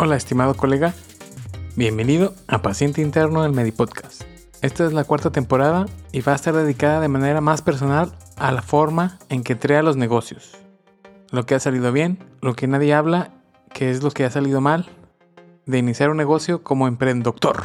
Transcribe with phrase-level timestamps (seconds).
[0.00, 0.94] Hola estimado colega,
[1.74, 4.22] bienvenido a Paciente Interno del Medipodcast.
[4.62, 8.52] Esta es la cuarta temporada y va a estar dedicada de manera más personal a
[8.52, 10.52] la forma en que crea los negocios.
[11.32, 13.32] Lo que ha salido bien, lo que nadie habla,
[13.74, 14.88] que es lo que ha salido mal,
[15.66, 17.64] de iniciar un negocio como emprendedor.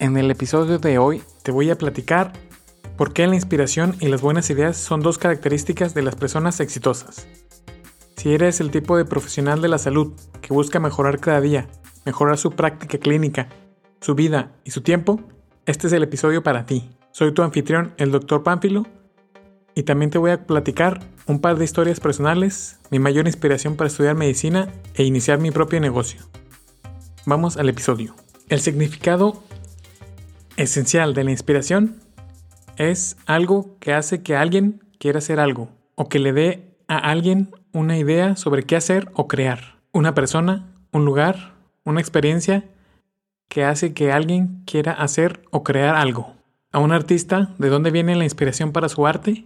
[0.00, 2.32] En el episodio de hoy te voy a platicar
[2.96, 7.28] por qué la inspiración y las buenas ideas son dos características de las personas exitosas.
[8.22, 11.66] Si eres el tipo de profesional de la salud que busca mejorar cada día,
[12.06, 13.48] mejorar su práctica clínica,
[14.00, 15.20] su vida y su tiempo,
[15.66, 16.88] este es el episodio para ti.
[17.10, 18.44] Soy tu anfitrión, el Dr.
[18.44, 18.86] Pánfilo,
[19.74, 23.88] y también te voy a platicar un par de historias personales, mi mayor inspiración para
[23.88, 26.20] estudiar medicina e iniciar mi propio negocio.
[27.26, 28.14] Vamos al episodio.
[28.48, 29.42] El significado
[30.56, 31.96] esencial de la inspiración
[32.76, 37.50] es algo que hace que alguien quiera hacer algo o que le dé a alguien
[37.72, 39.76] una idea sobre qué hacer o crear.
[39.92, 41.54] Una persona, un lugar,
[41.84, 42.64] una experiencia
[43.48, 46.34] que hace que alguien quiera hacer o crear algo.
[46.72, 49.44] A un artista, ¿de dónde viene la inspiración para su arte?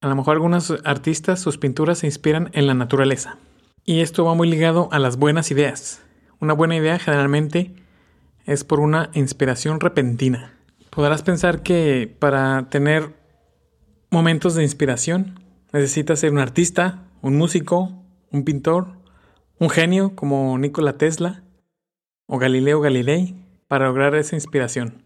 [0.00, 3.36] A lo mejor algunos artistas sus pinturas se inspiran en la naturaleza.
[3.84, 6.02] Y esto va muy ligado a las buenas ideas.
[6.40, 7.74] Una buena idea generalmente
[8.46, 10.54] es por una inspiración repentina.
[10.90, 13.14] Podrás pensar que para tener
[14.10, 15.38] momentos de inspiración
[15.72, 18.98] necesitas ser un artista, un músico, un pintor,
[19.58, 21.44] un genio como Nikola Tesla
[22.26, 23.34] o Galileo Galilei
[23.68, 25.04] para lograr esa inspiración.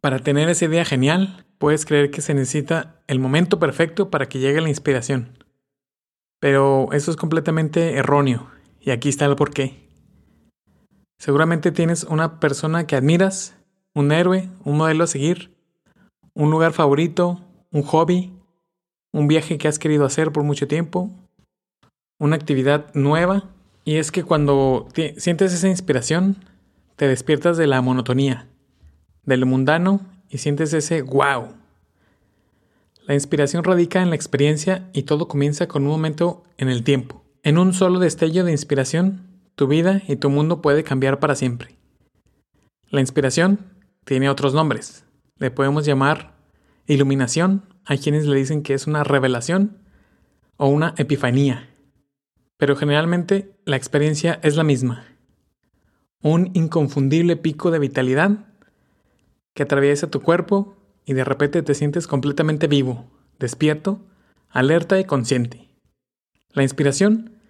[0.00, 4.38] Para tener esa idea genial, puedes creer que se necesita el momento perfecto para que
[4.38, 5.38] llegue la inspiración.
[6.40, 8.48] Pero eso es completamente erróneo,
[8.80, 9.88] y aquí está el porqué.
[11.18, 13.56] Seguramente tienes una persona que admiras,
[13.94, 15.56] un héroe, un modelo a seguir,
[16.34, 18.37] un lugar favorito, un hobby,
[19.12, 21.10] un viaje que has querido hacer por mucho tiempo,
[22.18, 23.44] una actividad nueva.
[23.84, 26.36] Y es que cuando sientes esa inspiración,
[26.96, 28.48] te despiertas de la monotonía,
[29.24, 31.54] del mundano y sientes ese wow.
[33.06, 37.24] La inspiración radica en la experiencia y todo comienza con un momento en el tiempo.
[37.42, 39.22] En un solo destello de inspiración,
[39.54, 41.76] tu vida y tu mundo puede cambiar para siempre.
[42.90, 43.60] La inspiración
[44.04, 45.04] tiene otros nombres.
[45.38, 46.34] Le podemos llamar
[46.86, 49.78] iluminación, hay quienes le dicen que es una revelación
[50.58, 51.70] o una epifanía.
[52.58, 55.06] Pero generalmente la experiencia es la misma.
[56.20, 58.44] Un inconfundible pico de vitalidad
[59.54, 60.76] que atraviesa tu cuerpo
[61.06, 63.06] y de repente te sientes completamente vivo,
[63.38, 64.04] despierto,
[64.50, 65.70] alerta y consciente.
[66.52, 67.40] La inspiración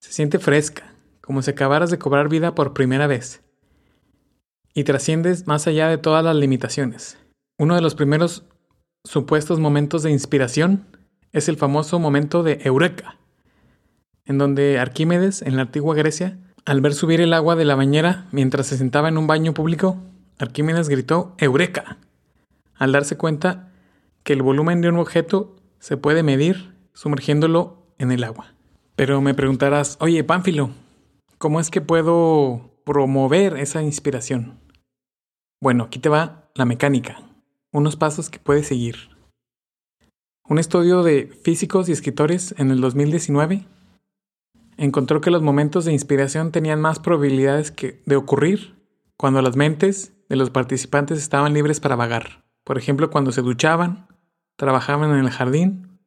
[0.00, 3.44] se siente fresca, como si acabaras de cobrar vida por primera vez.
[4.74, 7.16] Y trasciendes más allá de todas las limitaciones.
[7.58, 8.44] Uno de los primeros
[9.04, 10.84] supuestos momentos de inspiración
[11.32, 13.16] es el famoso momento de Eureka,
[14.24, 18.26] en donde Arquímedes, en la antigua Grecia, al ver subir el agua de la bañera
[18.32, 19.96] mientras se sentaba en un baño público,
[20.38, 21.98] Arquímedes gritó Eureka,
[22.74, 23.72] al darse cuenta
[24.22, 28.52] que el volumen de un objeto se puede medir sumergiéndolo en el agua.
[28.96, 30.70] Pero me preguntarás, oye, Pánfilo,
[31.38, 34.58] ¿Cómo es que puedo promover esa inspiración?
[35.60, 37.22] Bueno, aquí te va la mecánica,
[37.72, 38.96] unos pasos que puedes seguir.
[40.48, 43.66] Un estudio de físicos y escritores en el 2019
[44.78, 48.76] encontró que los momentos de inspiración tenían más probabilidades que de ocurrir
[49.16, 52.44] cuando las mentes de los participantes estaban libres para vagar.
[52.64, 54.06] Por ejemplo, cuando se duchaban,
[54.56, 55.98] trabajaban en el jardín,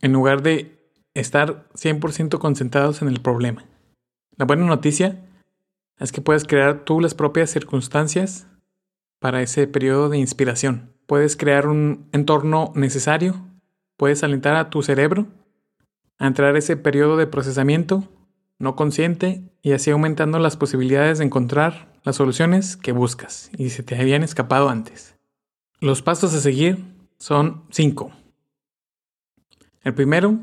[0.00, 0.78] en lugar de
[1.14, 3.64] estar 100% concentrados en el problema.
[4.36, 5.24] La buena noticia
[5.98, 8.46] es que puedes crear tú las propias circunstancias
[9.22, 10.92] para ese periodo de inspiración.
[11.06, 13.46] Puedes crear un entorno necesario,
[13.96, 15.28] puedes alentar a tu cerebro
[16.18, 18.08] a entrar ese periodo de procesamiento
[18.58, 23.84] no consciente y así aumentando las posibilidades de encontrar las soluciones que buscas y se
[23.84, 25.16] te habían escapado antes.
[25.80, 26.84] Los pasos a seguir
[27.18, 28.10] son cinco.
[29.82, 30.40] El primero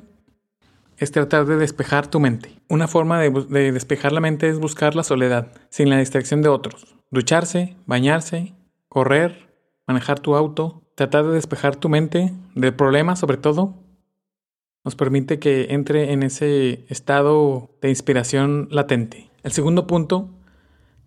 [0.97, 2.61] es tratar de despejar tu mente.
[2.69, 6.95] Una forma de, despejar la mente es buscar la soledad, sin la distracción de otros.
[7.11, 8.53] Ducharse, bañarse,
[8.89, 9.55] correr,
[9.87, 13.75] manejar tu auto, tratar de despejar tu mente del problema sobre todo,
[14.83, 19.29] nos permite que entre en ese estado de inspiración latente.
[19.43, 20.29] El segundo punto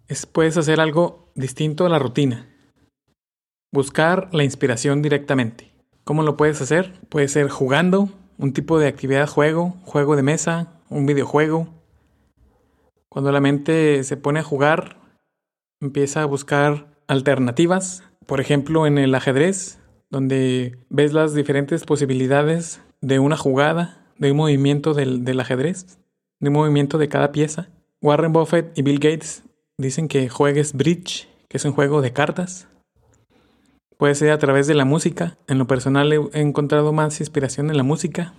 [0.08, 2.49] es puedes hacer algo distinto a la rutina.
[3.73, 5.73] Buscar la inspiración directamente.
[6.05, 6.93] ¿Cómo lo puedes hacer?
[7.08, 8.08] Puede ser jugando,
[8.38, 11.69] un tipo de actividad juego, juego de mesa, un videojuego.
[13.08, 14.99] Cuando la mente se pone a jugar,
[15.81, 18.03] empieza a buscar alternativas.
[18.26, 19.79] Por ejemplo, en el ajedrez,
[20.11, 25.99] donde ves las diferentes posibilidades de una jugada, de un movimiento del, del ajedrez,
[26.41, 27.69] de un movimiento de cada pieza.
[28.00, 29.44] Warren Buffett y Bill Gates
[29.79, 32.69] dicen que juegues bridge, que es un juego de cartas.
[33.97, 35.38] Puede ser a través de la música.
[35.47, 38.35] En lo personal he encontrado más inspiración en la música.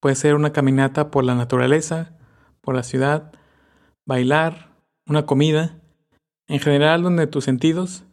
[0.00, 2.16] Puede ser una caminata por la naturaleza,
[2.60, 3.32] por la ciudad,
[4.06, 4.70] bailar,
[5.06, 5.78] una comida,
[6.48, 8.04] en general donde tus sentidos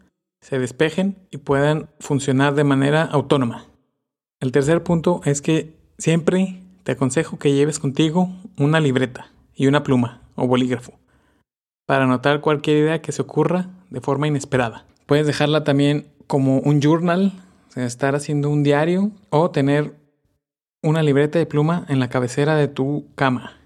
[0.41, 3.65] se despejen y puedan funcionar de manera autónoma.
[4.39, 9.83] El tercer punto es que siempre te aconsejo que lleves contigo una libreta y una
[9.83, 10.93] pluma o bolígrafo
[11.85, 14.85] para anotar cualquier idea que se ocurra de forma inesperada.
[15.05, 17.33] Puedes dejarla también como un journal,
[17.75, 19.95] estar haciendo un diario o tener
[20.81, 23.57] una libreta de pluma en la cabecera de tu cama.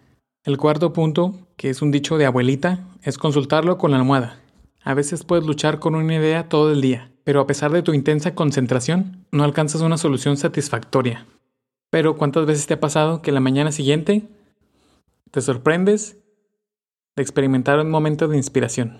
[0.43, 4.39] El cuarto punto, que es un dicho de abuelita, es consultarlo con la almohada.
[4.85, 7.95] A veces puedes luchar con una idea todo el día, pero a pesar de tu
[7.95, 11.25] intensa concentración, no alcanzas una solución satisfactoria.
[11.89, 14.27] Pero ¿cuántas veces te ha pasado que la mañana siguiente
[15.31, 16.19] te sorprendes
[17.15, 18.99] de experimentar un momento de inspiración?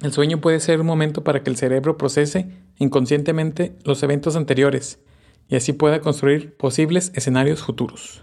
[0.00, 2.48] El sueño puede ser un momento para que el cerebro procese
[2.78, 5.00] inconscientemente los eventos anteriores
[5.48, 8.22] y así pueda construir posibles escenarios futuros.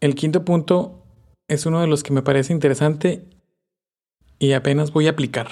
[0.00, 1.02] El quinto punto
[1.48, 3.24] es uno de los que me parece interesante
[4.38, 5.48] y apenas voy a aplicar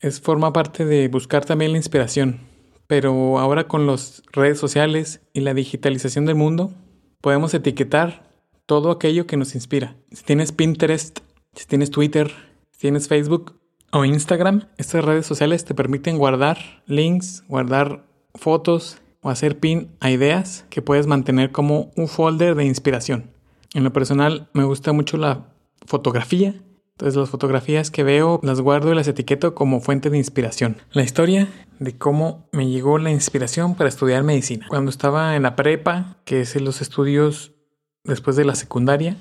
[0.00, 2.40] es forma parte de buscar también la inspiración.
[2.86, 6.72] Pero ahora con las redes sociales y la digitalización del mundo,
[7.20, 8.28] podemos etiquetar
[8.66, 9.96] todo aquello que nos inspira.
[10.12, 11.20] Si tienes Pinterest,
[11.54, 12.30] si tienes Twitter,
[12.70, 13.60] si tienes Facebook
[13.92, 20.10] o Instagram, estas redes sociales te permiten guardar links, guardar fotos o hacer pin a
[20.10, 23.30] ideas que puedes mantener como un folder de inspiración.
[23.74, 25.46] En lo personal me gusta mucho la
[25.86, 26.54] fotografía
[26.98, 30.78] entonces las fotografías que veo las guardo y las etiqueto como fuente de inspiración.
[30.90, 31.46] La historia
[31.78, 34.66] de cómo me llegó la inspiración para estudiar medicina.
[34.68, 37.54] Cuando estaba en la prepa, que es los estudios
[38.02, 39.16] después de la secundaria,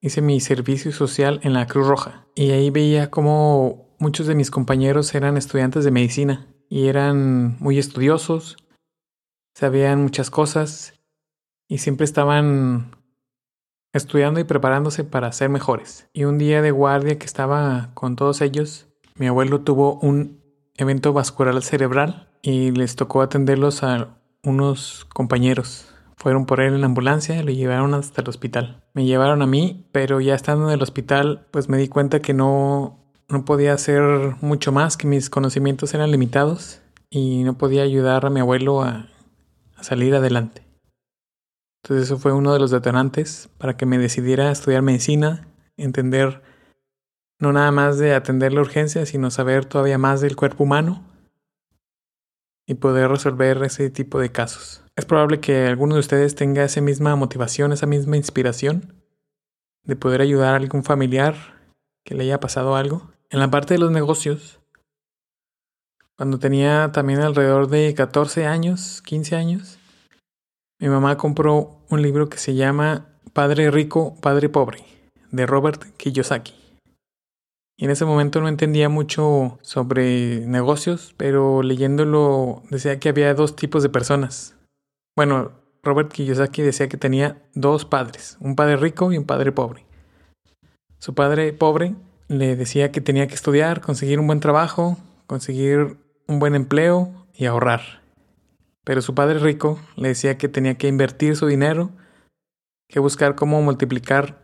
[0.00, 2.26] hice mi servicio social en la Cruz Roja.
[2.34, 7.78] Y ahí veía cómo muchos de mis compañeros eran estudiantes de medicina y eran muy
[7.78, 8.56] estudiosos,
[9.54, 10.94] sabían muchas cosas
[11.68, 12.97] y siempre estaban
[13.98, 16.08] estudiando y preparándose para ser mejores.
[16.12, 18.86] Y un día de guardia que estaba con todos ellos,
[19.16, 20.40] mi abuelo tuvo un
[20.76, 25.92] evento vascular cerebral y les tocó atenderlos a unos compañeros.
[26.16, 28.82] Fueron por él en la ambulancia y lo llevaron hasta el hospital.
[28.94, 32.34] Me llevaron a mí, pero ya estando en el hospital, pues me di cuenta que
[32.34, 32.98] no,
[33.28, 36.80] no podía hacer mucho más, que mis conocimientos eran limitados
[37.10, 39.08] y no podía ayudar a mi abuelo a,
[39.76, 40.67] a salir adelante.
[41.88, 45.48] Entonces eso fue uno de los detonantes para que me decidiera a estudiar medicina,
[45.78, 46.42] entender
[47.38, 51.02] no nada más de atender la urgencia, sino saber todavía más del cuerpo humano
[52.66, 54.84] y poder resolver ese tipo de casos.
[54.96, 58.92] Es probable que alguno de ustedes tenga esa misma motivación, esa misma inspiración
[59.84, 61.36] de poder ayudar a algún familiar
[62.04, 63.10] que le haya pasado algo.
[63.30, 64.60] En la parte de los negocios,
[66.18, 69.78] cuando tenía también alrededor de 14 años, 15 años,
[70.80, 74.84] mi mamá compró un libro que se llama Padre Rico, Padre Pobre,
[75.32, 76.54] de Robert Kiyosaki.
[77.76, 83.56] Y en ese momento no entendía mucho sobre negocios, pero leyéndolo decía que había dos
[83.56, 84.56] tipos de personas.
[85.16, 89.84] Bueno, Robert Kiyosaki decía que tenía dos padres, un padre rico y un padre pobre.
[90.98, 91.94] Su padre pobre
[92.28, 97.46] le decía que tenía que estudiar, conseguir un buen trabajo, conseguir un buen empleo y
[97.46, 97.97] ahorrar.
[98.88, 101.90] Pero su padre rico le decía que tenía que invertir su dinero,
[102.88, 104.40] que buscar cómo multiplicar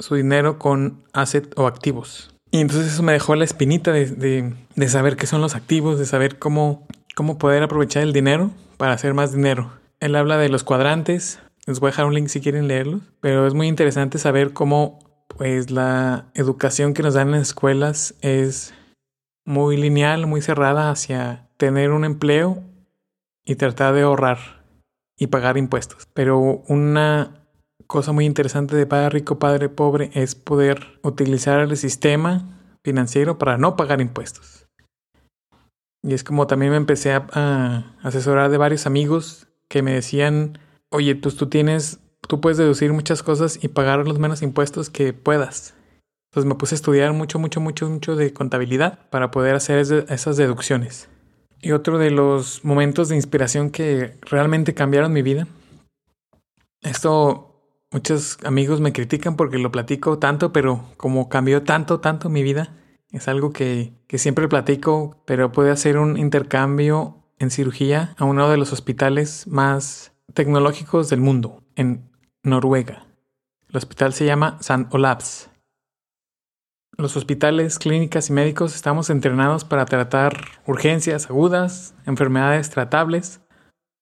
[0.00, 2.34] su dinero con asset o activos.
[2.50, 4.54] Y entonces eso me dejó la espinita de,
[4.88, 9.14] saber qué son los activos, de saber cómo, cómo poder aprovechar el dinero para hacer
[9.14, 9.70] más dinero.
[10.00, 11.38] Él habla de los cuadrantes,
[11.68, 14.98] les voy a dejar un link si quieren leerlos, pero es muy interesante saber cómo
[15.28, 18.74] pues la educación que nos dan en las escuelas es
[19.44, 22.64] muy lineal, muy cerrada hacia tener un empleo
[23.46, 24.66] y tratar de ahorrar
[25.18, 26.06] y pagar impuestos.
[26.12, 27.46] Pero una
[27.86, 33.56] cosa muy interesante de padre rico, padre pobre es poder utilizar el sistema financiero para
[33.56, 34.66] no pagar impuestos.
[36.02, 40.58] Y es como también me empecé a, asesorar de varios amigos que me decían,
[40.90, 45.12] oye, tú, tú tienes, tú puedes deducir muchas cosas y pagar los menos impuestos que
[45.12, 45.74] puedas.
[46.30, 50.36] Entonces me puse a estudiar mucho, mucho, mucho, mucho de contabilidad para poder hacer esas
[50.36, 51.08] deducciones.
[51.60, 55.46] Y otro de los momentos de inspiración que realmente cambiaron mi vida.
[56.82, 57.46] Esto
[57.90, 62.74] muchos amigos me critican porque lo platico tanto, pero como cambió tanto, tanto mi vida,
[63.10, 68.48] es algo que, que siempre platico, pero puede hacer un intercambio en cirugía a uno
[68.50, 72.10] de los hospitales más tecnológicos del mundo, en
[72.42, 73.06] Noruega.
[73.68, 75.50] El hospital se llama San Olafs.
[76.98, 80.34] Los hospitales, clínicas y médicos estamos entrenados para tratar
[80.66, 83.42] urgencias agudas, enfermedades tratables.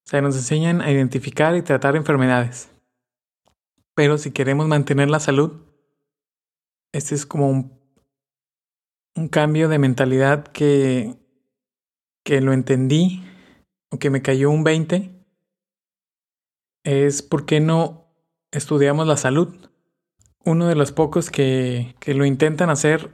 [0.05, 2.71] O sea, nos enseñan a identificar y tratar enfermedades.
[3.95, 5.61] Pero si queremos mantener la salud,
[6.93, 11.15] este es como un, cambio de mentalidad que,
[12.23, 13.23] que lo entendí
[13.91, 15.11] o que me cayó un 20.
[16.85, 18.07] Es por qué no
[18.51, 19.53] estudiamos la salud.
[20.45, 23.09] Uno de los pocos que, que lo intentan hacer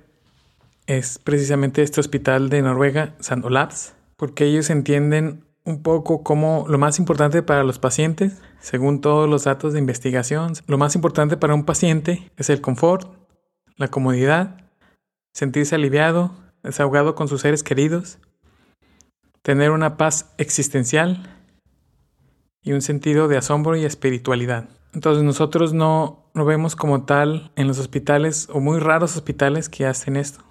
[0.86, 6.78] es precisamente este hospital de Noruega, San Olavs, porque ellos entienden un poco como lo
[6.78, 11.54] más importante para los pacientes, según todos los datos de investigación, lo más importante para
[11.54, 13.08] un paciente es el confort,
[13.78, 14.58] la comodidad,
[15.34, 16.32] sentirse aliviado,
[16.64, 18.20] desahogado con sus seres queridos,
[19.42, 21.38] tener una paz existencial
[22.62, 24.70] y un sentido de asombro y espiritualidad.
[24.94, 29.86] Entonces nosotros no lo vemos como tal en los hospitales o muy raros hospitales que
[29.86, 30.44] hacen esto.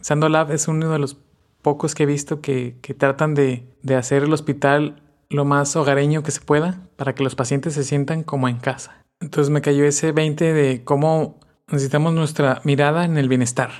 [0.00, 1.16] Sandolab es uno de los
[1.62, 6.30] pocos que he visto que, tratan de, de hacer el hospital lo más hogareño que
[6.30, 9.02] se pueda para que los pacientes se sientan como en casa.
[9.20, 13.70] Entonces me cayó ese 20 de cómo necesitamos nuestra mirada en el bienestar.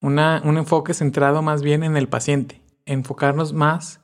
[0.00, 2.62] Una, un enfoque centrado más bien en el paciente.
[2.86, 4.00] Enfocarnos más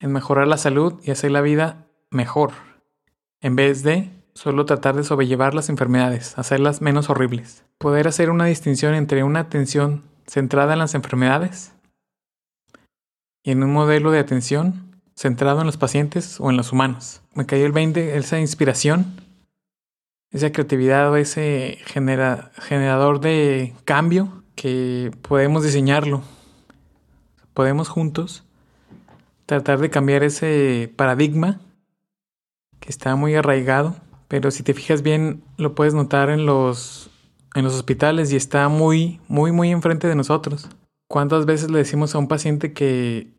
[0.00, 2.52] en mejorar la salud y hacer la vida mejor.
[3.40, 7.64] En vez de solo tratar de sobrellevar las enfermedades, hacerlas menos horribles.
[7.78, 11.72] Poder hacer una distinción entre una atención centrada en las enfermedades
[13.42, 17.22] y en un modelo de atención centrado en los pacientes o en los humanos.
[17.34, 19.20] Me cayó el 20, esa inspiración,
[20.30, 26.22] esa creatividad o ese generador de cambio que podemos diseñarlo.
[27.52, 28.44] Podemos juntos
[29.46, 31.60] tratar de cambiar ese paradigma
[32.80, 33.94] que está muy arraigado,
[34.34, 37.08] pero si te fijas bien lo puedes notar en los
[37.54, 40.68] en los hospitales y está muy muy muy enfrente de nosotros.
[41.08, 43.32] ¿Cuántas veces le decimos a un paciente que,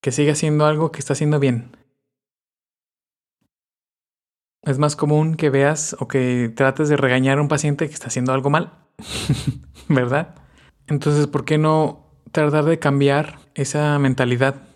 [0.00, 1.76] que siga haciendo algo que está haciendo bien?
[4.62, 8.06] Es más común que veas o que trates de regañar a un paciente que está
[8.06, 8.72] haciendo algo mal,
[9.90, 10.34] ¿verdad?
[10.86, 14.69] Entonces, ¿por qué no tratar de cambiar esa mentalidad?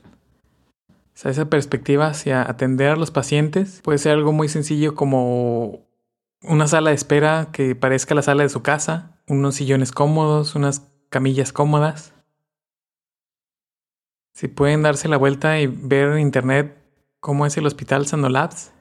[1.14, 5.86] O sea, esa perspectiva hacia atender a los pacientes puede ser algo muy sencillo como
[6.42, 10.90] una sala de espera que parezca la sala de su casa, unos sillones cómodos, unas
[11.10, 12.12] camillas cómodas.
[14.34, 16.76] Si pueden darse la vuelta y ver en internet
[17.20, 18.72] cómo es el hospital Sandolabs,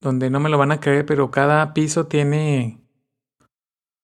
[0.00, 2.80] donde no me lo van a creer, pero cada piso tiene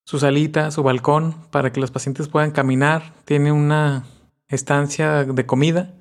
[0.05, 3.15] su salita, su balcón, para que los pacientes puedan caminar.
[3.25, 4.05] Tiene una
[4.49, 5.95] estancia de comida,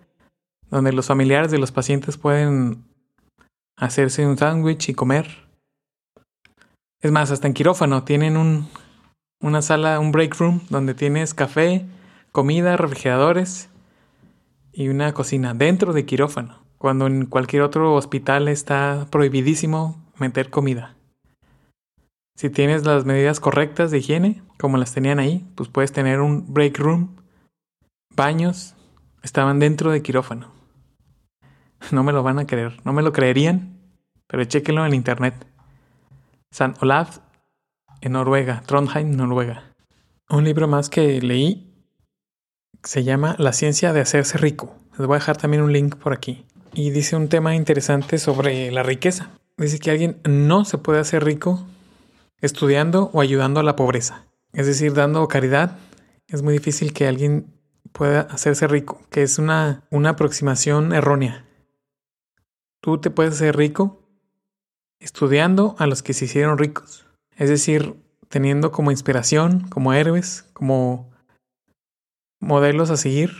[0.71, 2.83] donde los familiares de los pacientes pueden
[3.77, 5.47] hacerse un sándwich y comer.
[6.99, 8.67] Es más, hasta en quirófano tienen un
[9.41, 11.85] una sala, un break room, donde tienes café,
[12.31, 13.69] comida, refrigeradores
[14.71, 20.95] y una cocina dentro de quirófano, cuando en cualquier otro hospital está prohibidísimo meter comida.
[22.37, 26.53] Si tienes las medidas correctas de higiene, como las tenían ahí, pues puedes tener un
[26.53, 27.15] break room,
[28.15, 28.75] baños,
[29.23, 30.60] estaban dentro de quirófano.
[31.91, 33.77] No me lo van a creer, no me lo creerían,
[34.27, 35.33] pero chéquenlo en internet.
[36.51, 37.19] San Olaf
[38.01, 39.63] en Noruega, Trondheim, Noruega.
[40.29, 41.71] Un libro más que leí
[42.83, 44.75] se llama La ciencia de hacerse rico.
[44.97, 46.45] Les voy a dejar también un link por aquí.
[46.73, 49.29] Y dice un tema interesante sobre la riqueza.
[49.57, 51.65] Dice que alguien no se puede hacer rico
[52.41, 54.25] estudiando o ayudando a la pobreza.
[54.53, 55.77] Es decir, dando caridad.
[56.27, 57.45] Es muy difícil que alguien
[57.91, 61.45] pueda hacerse rico, que es una, una aproximación errónea.
[62.81, 64.01] Tú te puedes hacer rico
[64.99, 67.05] estudiando a los que se hicieron ricos.
[67.37, 67.95] Es decir,
[68.27, 71.11] teniendo como inspiración, como héroes, como
[72.39, 73.31] modelos a seguir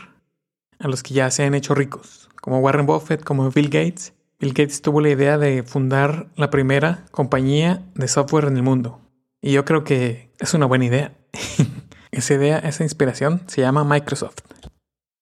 [0.78, 4.12] a los que ya se han hecho ricos, como Warren Buffett, como Bill Gates.
[4.38, 9.00] Bill Gates tuvo la idea de fundar la primera compañía de software en el mundo.
[9.40, 11.12] Y yo creo que es una buena idea.
[12.10, 14.38] esa idea, esa inspiración se llama Microsoft.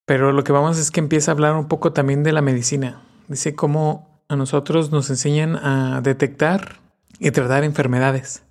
[0.07, 3.03] Pero lo que vamos es que empieza a hablar un poco también de la medicina.
[3.29, 6.81] Dice cómo a nosotros nos enseñan a detectar
[7.19, 8.45] y tratar enfermedades.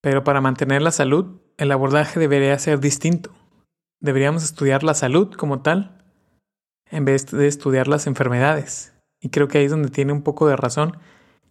[0.00, 3.30] Pero para mantener la salud, el abordaje debería ser distinto.
[4.00, 6.02] Deberíamos estudiar la salud como tal,
[6.90, 8.94] en vez de estudiar las enfermedades.
[9.20, 10.96] Y creo que ahí es donde tiene un poco de razón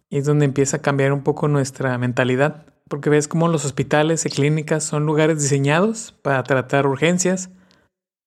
[0.08, 2.66] y es donde empieza a cambiar un poco nuestra mentalidad.
[2.88, 7.50] Porque ves cómo los hospitales y clínicas son lugares diseñados para tratar urgencias,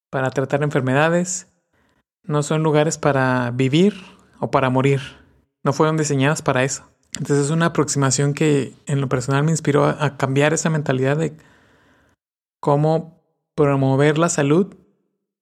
[0.10, 1.52] para tratar enfermedades.
[2.24, 4.13] No son lugares para vivir
[4.44, 5.00] o para morir.
[5.64, 6.84] No fueron diseñados para eso.
[7.18, 11.38] Entonces es una aproximación que en lo personal me inspiró a, cambiar esa mentalidad de
[12.60, 13.24] cómo
[13.56, 14.76] promover la salud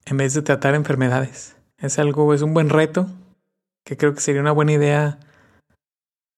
[0.06, 1.56] en vez de tratar enfermedades.
[1.78, 3.08] Es algo, es un buen reto
[3.84, 5.20] que creo que sería una buena idea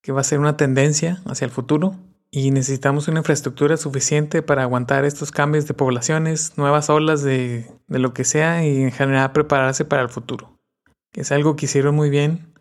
[0.01, 1.95] que va a ser una tendencia hacia el futuro
[2.31, 7.99] y necesitamos una infraestructura suficiente para aguantar estos cambios de poblaciones, nuevas olas de, de
[7.99, 10.57] lo que sea y en general prepararse para el futuro.
[11.13, 12.52] Es algo que hicieron muy bien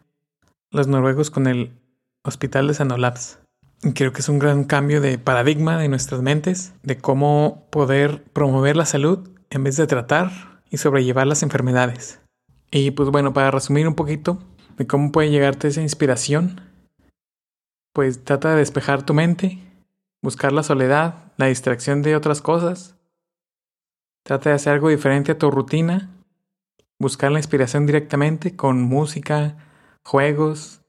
[0.73, 1.79] los noruegos con el
[2.25, 3.39] Hospital de Sanolabs.
[3.83, 8.25] Y creo que es un gran cambio de paradigma de nuestras mentes, de cómo poder
[8.33, 12.21] promover la salud en vez de tratar y sobrellevar las enfermedades.
[12.71, 14.39] Y pues bueno, para resumir un poquito
[14.79, 16.63] de cómo puede llegarte esa inspiración,
[17.93, 19.59] pues trata de despejar tu mente,
[20.23, 22.97] buscar la soledad, la distracción de otras cosas.
[24.25, 26.09] Trata de hacer algo diferente a tu rutina,
[26.99, 29.57] buscar la inspiración directamente con música,
[30.05, 30.83] juegos,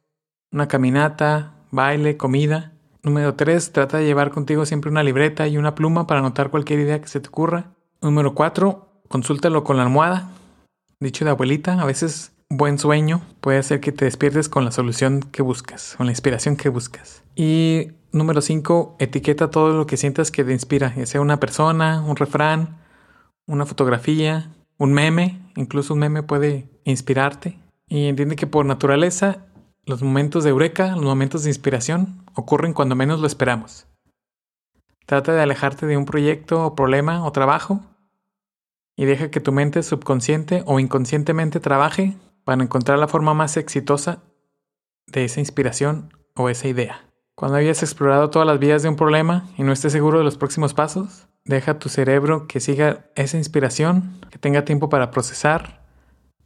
[0.51, 2.73] una caminata, baile, comida.
[3.03, 3.71] Número 3.
[3.71, 7.07] Trata de llevar contigo siempre una libreta y una pluma para anotar cualquier idea que
[7.07, 7.71] se te ocurra.
[8.01, 9.03] Número 4.
[9.09, 10.29] Consúltalo con la almohada.
[10.99, 15.21] Dicho de abuelita, a veces buen sueño puede hacer que te despiertes con la solución
[15.21, 17.23] que buscas, con la inspiración que buscas.
[17.35, 22.01] Y número 5, etiqueta todo lo que sientas que te inspira, ya sea una persona,
[22.01, 22.77] un refrán,
[23.47, 27.59] una fotografía, un meme, incluso un meme puede inspirarte.
[27.87, 29.45] Y entiende que por naturaleza
[29.85, 33.87] los momentos de eureka, los momentos de inspiración ocurren cuando menos lo esperamos.
[35.05, 37.81] Trata de alejarte de un proyecto o problema o trabajo
[38.95, 44.23] y deja que tu mente subconsciente o inconscientemente trabaje para encontrar la forma más exitosa
[45.07, 47.05] de esa inspiración o esa idea.
[47.35, 50.37] Cuando hayas explorado todas las vías de un problema y no estés seguro de los
[50.37, 55.82] próximos pasos, deja tu cerebro que siga esa inspiración, que tenga tiempo para procesar,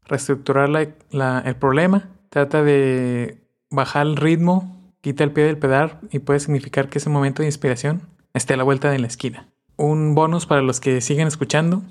[0.07, 6.39] reestructurar el problema, trata de bajar el ritmo, quita el pie del pedal y puede
[6.39, 8.01] significar que ese momento de inspiración
[8.33, 9.47] esté a la vuelta de la esquina.
[9.75, 11.83] Un bonus para los que siguen escuchando.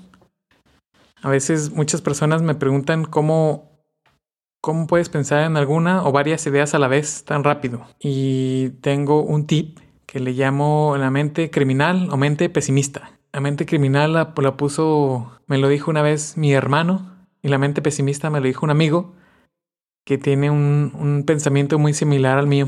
[1.21, 3.77] A veces muchas personas me preguntan cómo
[4.61, 7.85] ¿Cómo puedes pensar en alguna o varias ideas a la vez tan rápido?
[7.99, 13.11] Y tengo un tip que le llamo la mente criminal o mente pesimista.
[13.31, 17.16] La mente criminal la, puso, me lo dijo una vez mi hermano,
[17.47, 19.13] y la mente pesimista me lo dijo un amigo
[20.05, 22.67] que tiene un, pensamiento muy similar al mío.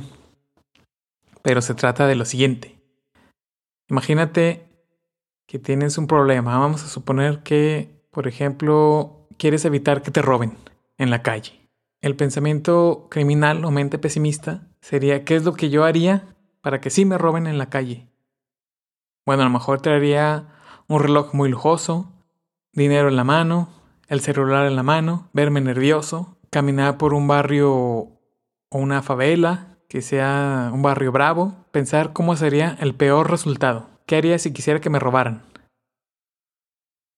[1.41, 2.79] Pero se trata de lo siguiente.
[3.89, 4.69] Imagínate
[5.47, 6.57] que tienes un problema.
[6.57, 10.55] Vamos a suponer que, por ejemplo, quieres evitar que te roben
[10.97, 11.59] en la calle.
[11.99, 16.89] El pensamiento criminal o mente pesimista sería ¿qué es lo que yo haría para que
[16.89, 18.07] sí me roben en la calle?
[19.25, 20.47] Bueno, a lo mejor traería
[20.87, 22.13] un reloj muy lujoso,
[22.71, 23.78] dinero en la mano,
[24.09, 28.19] el celular en la mano, verme nervioso, caminar por un barrio o
[28.71, 33.87] una favela, que sea un barrio bravo, pensar cómo sería el peor resultado.
[34.05, 35.43] ¿Qué haría si quisiera que me robaran?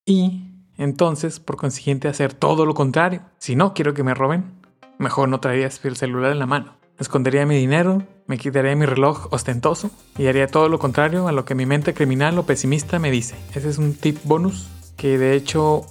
[0.06, 3.21] Y entonces, por consiguiente, hacer todo lo contrario.
[3.38, 4.62] Si no quiero que me roben,
[4.97, 6.75] mejor no traería el celular en la mano.
[6.99, 11.45] Escondería mi dinero, me quitaría mi reloj ostentoso y haría todo lo contrario a lo
[11.45, 13.36] que mi mente criminal o pesimista me dice.
[13.56, 15.86] Ese es un tip bonus que de hecho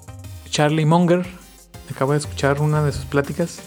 [0.51, 1.25] Charlie Munger,
[1.91, 3.61] acabo de escuchar una de sus pláticas,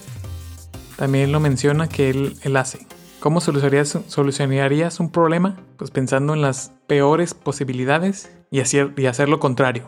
[0.98, 2.86] también lo menciona que él, él hace.
[3.20, 5.58] ¿Cómo solucionarías, un problema?
[5.78, 9.88] Pues pensando en las peores posibilidades y, hacer, y hacer lo contrario.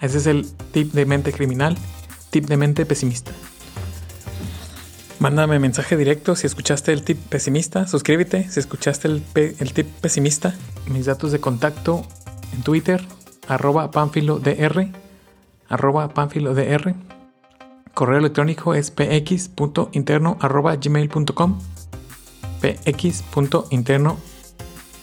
[0.00, 1.78] Ese es el tip de mente criminal,
[2.30, 3.30] tip de mente pesimista.
[5.20, 10.56] Mándame mensaje directo si escuchaste el tip pesimista, suscríbete si escuchaste el, tip pesimista,
[10.88, 12.04] mis datos de contacto
[12.52, 13.06] en Twitter,
[13.46, 15.02] arroba dr
[15.72, 16.94] arroba dr
[17.94, 21.58] correo electrónico es px.interno arroba gmail.com,
[22.60, 24.16] px.interno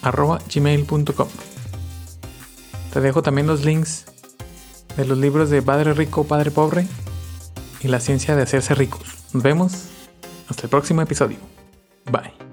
[0.01, 1.27] arroba gmail.com.
[2.93, 4.05] Te dejo también los links
[4.95, 6.87] de los libros de Padre Rico, Padre Pobre
[7.81, 9.01] y la ciencia de hacerse ricos.
[9.33, 9.89] Nos vemos
[10.47, 11.37] hasta el próximo episodio.
[12.11, 12.48] Bye.